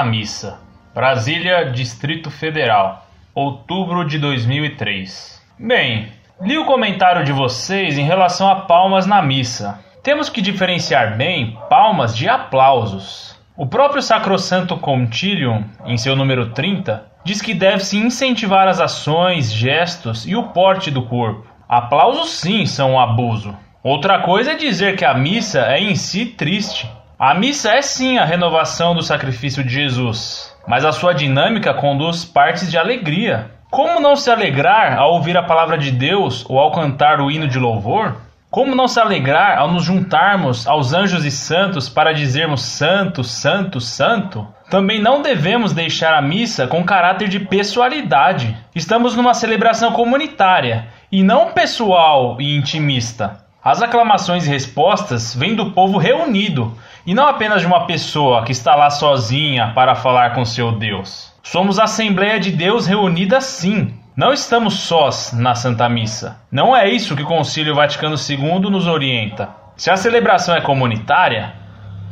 [0.00, 0.58] na missa.
[0.94, 5.42] Brasília, Distrito Federal, outubro de 2003.
[5.58, 6.08] Bem,
[6.40, 9.78] li o comentário de vocês em relação a palmas na missa.
[10.02, 13.38] Temos que diferenciar bem palmas de aplausos.
[13.54, 20.26] O próprio Sacrosanto Concilium, em seu número 30, diz que deve-se incentivar as ações, gestos
[20.26, 21.46] e o porte do corpo.
[21.68, 23.54] Aplausos sim são um abuso.
[23.84, 26.88] Outra coisa é dizer que a missa é em si triste.
[27.22, 32.24] A missa é sim a renovação do sacrifício de Jesus, mas a sua dinâmica conduz
[32.24, 33.50] partes de alegria.
[33.70, 37.46] Como não se alegrar ao ouvir a palavra de Deus ou ao cantar o hino
[37.46, 38.16] de louvor?
[38.50, 43.82] Como não se alegrar ao nos juntarmos aos anjos e santos para dizermos santo, santo,
[43.82, 44.48] santo?
[44.70, 48.56] Também não devemos deixar a missa com caráter de pessoalidade.
[48.74, 53.44] Estamos numa celebração comunitária e não pessoal e intimista.
[53.62, 56.74] As aclamações e respostas vêm do povo reunido
[57.10, 61.34] e não apenas de uma pessoa que está lá sozinha para falar com seu Deus.
[61.42, 66.40] Somos a Assembleia de Deus reunida sim, não estamos sós na Santa Missa.
[66.52, 69.48] Não é isso que o Concílio Vaticano II nos orienta.
[69.76, 71.52] Se a celebração é comunitária,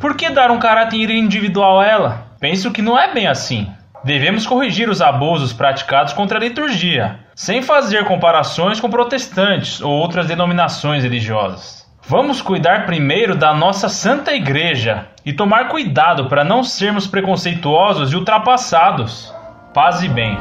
[0.00, 2.26] por que dar um caráter individual a ela?
[2.38, 3.66] Penso que não é bem assim.
[4.04, 10.28] Devemos corrigir os abusos praticados contra a liturgia, sem fazer comparações com protestantes ou outras
[10.28, 11.83] denominações religiosas.
[12.06, 18.16] Vamos cuidar primeiro da nossa Santa Igreja e tomar cuidado para não sermos preconceituosos e
[18.16, 19.32] ultrapassados.
[19.72, 20.38] Paz e bem.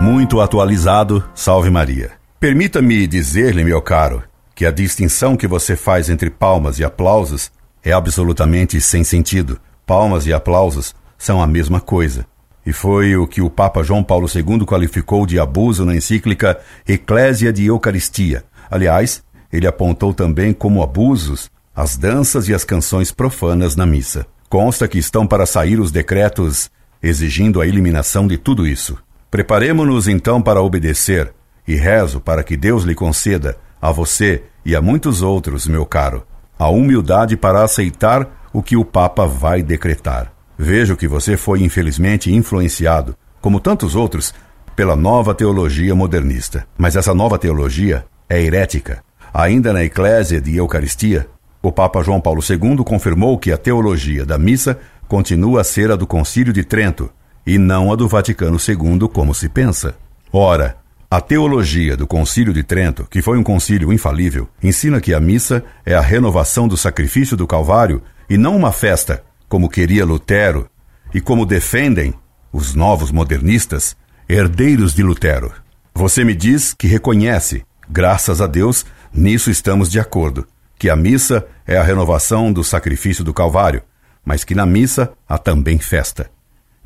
[0.00, 2.12] Muito atualizado, salve Maria.
[2.40, 7.52] Permita-me dizer-lhe, meu caro, que a distinção que você faz entre palmas e aplausos
[7.84, 9.60] é absolutamente sem sentido.
[9.86, 12.26] Palmas e aplausos são a mesma coisa.
[12.64, 17.52] E foi o que o Papa João Paulo II qualificou de abuso na encíclica Eclésia
[17.52, 18.44] de Eucaristia.
[18.70, 24.26] Aliás, ele apontou também como abusos as danças e as canções profanas na missa.
[24.48, 26.70] Consta que estão para sair os decretos
[27.02, 28.96] exigindo a eliminação de tudo isso.
[29.30, 31.32] Preparemo-nos então para obedecer
[31.66, 36.24] e rezo para que Deus lhe conceda, a você e a muitos outros, meu caro,
[36.58, 40.31] a humildade para aceitar o que o Papa vai decretar.
[40.64, 44.32] Vejo que você foi infelizmente influenciado, como tantos outros,
[44.76, 46.68] pela nova teologia modernista.
[46.78, 49.02] Mas essa nova teologia é herética.
[49.34, 51.26] Ainda na Eclésia de Eucaristia,
[51.60, 54.78] o Papa João Paulo II confirmou que a teologia da missa
[55.08, 57.10] continua a ser a do Concílio de Trento,
[57.44, 59.96] e não a do Vaticano II, como se pensa.
[60.32, 60.76] Ora,
[61.10, 65.64] a teologia do Concílio de Trento, que foi um concílio infalível, ensina que a missa
[65.84, 68.00] é a renovação do sacrifício do Calvário
[68.30, 70.66] e não uma festa, como queria Lutero
[71.12, 72.14] e como defendem
[72.50, 73.94] os novos modernistas,
[74.26, 75.52] herdeiros de Lutero.
[75.94, 80.46] Você me diz que reconhece, graças a Deus, nisso estamos de acordo,
[80.78, 83.82] que a missa é a renovação do sacrifício do Calvário,
[84.24, 86.30] mas que na missa há também festa.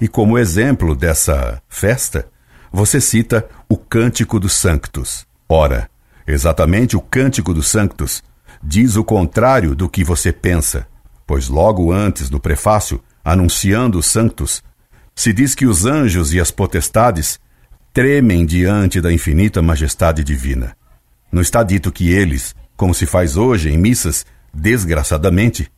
[0.01, 2.27] E como exemplo dessa festa,
[2.73, 5.25] você cita o Cântico dos Sanctos.
[5.49, 5.89] Ora,
[6.27, 8.25] exatamente o Cântico dos Sanctos
[8.61, 10.89] diz o contrário do que você pensa,
[11.27, 14.63] pois logo antes do prefácio, anunciando os santos,
[15.15, 17.41] se diz que os anjos e as potestades
[17.93, 20.77] tremem diante da infinita majestade divina.
[21.33, 25.71] Não está dito que eles, como se faz hoje em missas, desgraçadamente,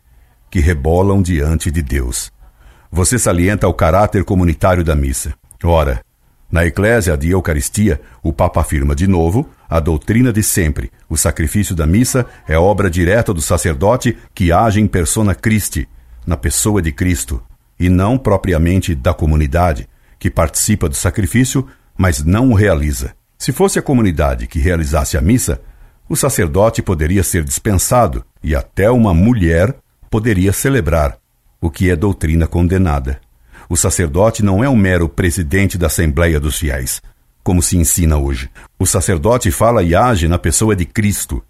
[0.50, 2.32] que rebolam diante de Deus
[2.90, 5.34] você salienta o caráter comunitário da missa.
[5.62, 6.00] Ora,
[6.50, 11.74] na Eclésia de Eucaristia, o Papa afirma de novo a doutrina de sempre: o sacrifício
[11.74, 15.88] da missa é obra direta do sacerdote que age em persona Christi,
[16.26, 17.42] na pessoa de Cristo,
[17.78, 19.88] e não propriamente da comunidade,
[20.18, 21.66] que participa do sacrifício,
[21.96, 23.14] mas não o realiza.
[23.36, 25.60] Se fosse a comunidade que realizasse a missa,
[26.08, 29.76] o sacerdote poderia ser dispensado e até uma mulher
[30.10, 31.18] poderia celebrar,
[31.60, 33.20] o que é doutrina condenada.
[33.68, 37.02] O sacerdote não é um mero presidente da Assembleia dos Fiéis,
[37.42, 38.48] como se ensina hoje.
[38.78, 41.42] O sacerdote fala e age na pessoa de Cristo.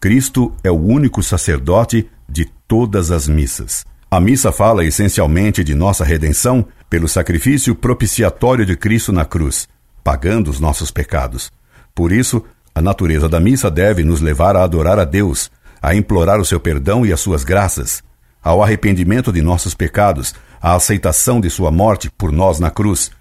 [0.00, 3.84] Cristo é o único sacerdote de todas as missas.
[4.10, 9.68] A missa fala essencialmente de nossa redenção pelo sacrifício propiciatório de Cristo na cruz,
[10.02, 11.50] pagando os nossos pecados.
[11.94, 12.42] Por isso,
[12.74, 15.50] a natureza da missa deve nos levar a adorar a Deus,
[15.82, 18.02] a implorar o seu perdão e as suas graças,
[18.42, 20.34] ao arrependimento de nossos pecados,
[20.66, 23.12] à aceitação de Sua morte por nós na cruz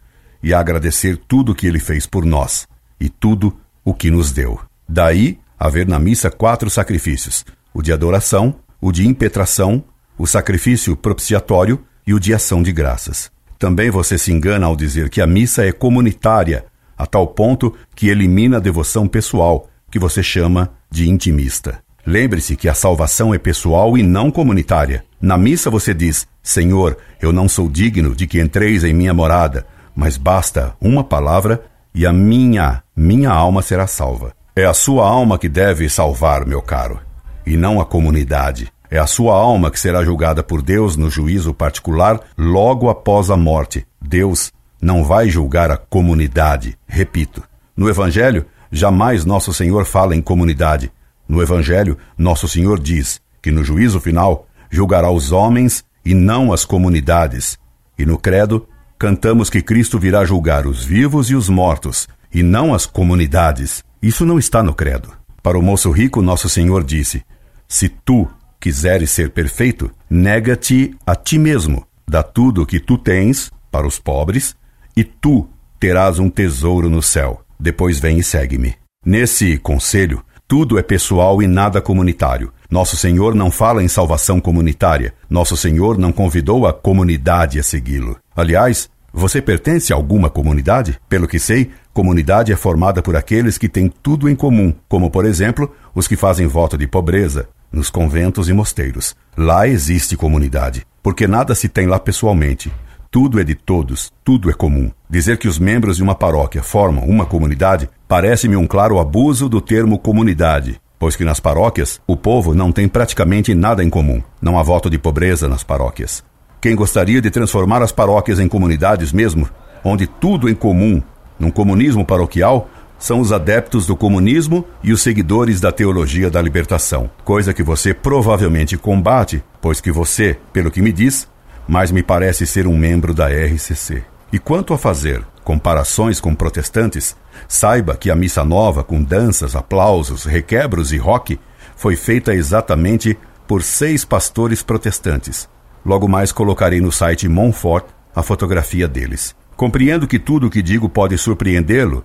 [0.41, 2.67] e a agradecer tudo o que Ele fez por nós
[2.99, 4.59] e tudo o que nos deu.
[4.89, 9.83] Daí, haver na missa quatro sacrifícios: o de adoração, o de impetração,
[10.17, 13.31] o sacrifício propiciatório e o de ação de graças.
[13.59, 16.65] Também você se engana ao dizer que a missa é comunitária,
[16.97, 21.79] a tal ponto que elimina a devoção pessoal, que você chama de intimista.
[22.07, 25.05] Lembre-se que a salvação é pessoal e não comunitária.
[25.25, 29.65] Na missa você diz: Senhor, eu não sou digno de que entreis em minha morada,
[29.95, 34.33] mas basta uma palavra e a minha, minha alma será salva.
[34.55, 36.99] É a sua alma que deve salvar, meu caro,
[37.43, 38.71] e não a comunidade.
[38.91, 43.35] É a sua alma que será julgada por Deus no juízo particular logo após a
[43.35, 43.83] morte.
[43.99, 46.77] Deus não vai julgar a comunidade.
[46.85, 47.41] Repito,
[47.75, 50.91] no Evangelho, jamais Nosso Senhor fala em comunidade.
[51.27, 54.45] No Evangelho, Nosso Senhor diz que no juízo final
[54.75, 57.57] julgará os homens e não as comunidades.
[57.97, 58.67] E no Credo,
[58.99, 63.83] cantamos que Cristo virá julgar os vivos e os mortos, e não as comunidades.
[64.01, 65.11] Isso não está no Credo.
[65.41, 67.23] Para o moço rico, Nosso Senhor disse:
[67.67, 68.27] Se tu
[68.59, 73.97] quiseres ser perfeito, nega-te a ti mesmo, dá tudo o que tu tens para os
[73.97, 74.55] pobres,
[74.95, 75.47] e tu
[75.79, 77.41] terás um tesouro no céu.
[77.59, 78.75] Depois vem e segue-me.
[79.05, 82.53] Nesse conselho, tudo é pessoal e nada comunitário.
[82.69, 85.13] Nosso Senhor não fala em salvação comunitária.
[85.27, 88.17] Nosso Senhor não convidou a comunidade a segui-lo.
[88.35, 90.99] Aliás, você pertence a alguma comunidade?
[91.09, 95.25] Pelo que sei, comunidade é formada por aqueles que têm tudo em comum, como, por
[95.25, 99.15] exemplo, os que fazem voto de pobreza, nos conventos e mosteiros.
[99.35, 102.71] Lá existe comunidade, porque nada se tem lá pessoalmente.
[103.09, 104.91] Tudo é de todos, tudo é comum.
[105.09, 109.61] Dizer que os membros de uma paróquia formam uma comunidade parece-me um claro abuso do
[109.61, 114.21] termo comunidade, pois que nas paróquias o povo não tem praticamente nada em comum.
[114.41, 116.23] Não há voto de pobreza nas paróquias.
[116.61, 119.47] Quem gostaria de transformar as paróquias em comunidades mesmo,
[119.83, 121.01] onde tudo em comum,
[121.39, 127.09] num comunismo paroquial, são os adeptos do comunismo e os seguidores da teologia da libertação,
[127.23, 131.27] coisa que você provavelmente combate, pois que você, pelo que me diz,
[131.67, 134.03] mas me parece ser um membro da RCC.
[134.31, 137.15] E quanto a fazer comparações com protestantes,
[137.47, 141.39] saiba que a missa nova, com danças, aplausos, requebros e rock,
[141.75, 143.17] foi feita exatamente
[143.47, 145.47] por seis pastores protestantes.
[145.85, 147.85] Logo mais colocarei no site Montfort
[148.15, 149.35] a fotografia deles.
[149.55, 152.03] Compreendo que tudo o que digo pode surpreendê-lo,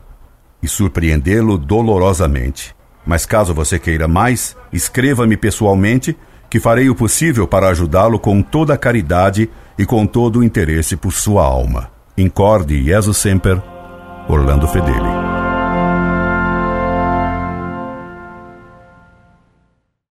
[0.63, 2.75] e surpreendê-lo dolorosamente.
[3.07, 6.17] Mas caso você queira mais, escreva-me pessoalmente
[6.51, 9.49] que farei o possível para ajudá-lo com toda a caridade
[9.79, 11.89] e com todo o interesse por sua alma.
[12.19, 13.63] Incorde Jesus Semper,
[14.29, 15.30] Orlando Fedeli.